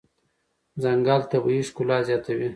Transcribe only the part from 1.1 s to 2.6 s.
طبیعي ښکلا زیاتوي.